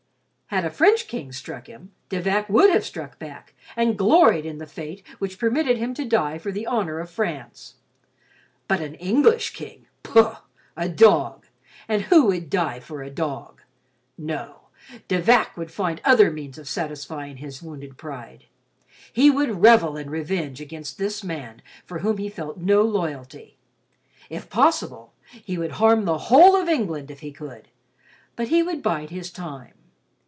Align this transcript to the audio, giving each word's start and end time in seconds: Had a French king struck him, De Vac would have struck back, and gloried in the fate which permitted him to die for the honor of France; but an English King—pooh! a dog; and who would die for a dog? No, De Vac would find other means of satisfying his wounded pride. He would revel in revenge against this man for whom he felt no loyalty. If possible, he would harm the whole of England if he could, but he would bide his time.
Had 0.47 0.65
a 0.65 0.69
French 0.69 1.07
king 1.07 1.31
struck 1.31 1.67
him, 1.67 1.93
De 2.09 2.19
Vac 2.19 2.49
would 2.49 2.69
have 2.71 2.83
struck 2.85 3.17
back, 3.17 3.53
and 3.77 3.97
gloried 3.97 4.45
in 4.45 4.57
the 4.57 4.65
fate 4.67 5.01
which 5.17 5.39
permitted 5.39 5.77
him 5.77 5.93
to 5.93 6.03
die 6.03 6.37
for 6.37 6.51
the 6.51 6.67
honor 6.67 6.99
of 6.99 7.09
France; 7.09 7.75
but 8.67 8.81
an 8.81 8.95
English 8.95 9.51
King—pooh! 9.53 10.35
a 10.75 10.89
dog; 10.89 11.47
and 11.87 12.01
who 12.01 12.25
would 12.25 12.49
die 12.49 12.81
for 12.81 13.01
a 13.01 13.09
dog? 13.09 13.61
No, 14.17 14.63
De 15.07 15.21
Vac 15.21 15.55
would 15.55 15.71
find 15.71 16.01
other 16.03 16.29
means 16.29 16.57
of 16.57 16.67
satisfying 16.67 17.37
his 17.37 17.63
wounded 17.63 17.95
pride. 17.95 18.43
He 19.13 19.29
would 19.31 19.61
revel 19.63 19.95
in 19.95 20.09
revenge 20.09 20.59
against 20.59 20.97
this 20.97 21.23
man 21.23 21.61
for 21.85 21.99
whom 21.99 22.17
he 22.17 22.27
felt 22.27 22.57
no 22.57 22.81
loyalty. 22.81 23.55
If 24.29 24.49
possible, 24.49 25.13
he 25.29 25.57
would 25.57 25.71
harm 25.79 26.03
the 26.03 26.17
whole 26.27 26.57
of 26.57 26.67
England 26.67 27.09
if 27.09 27.21
he 27.21 27.31
could, 27.31 27.69
but 28.35 28.49
he 28.49 28.61
would 28.61 28.83
bide 28.83 29.11
his 29.11 29.31
time. 29.31 29.75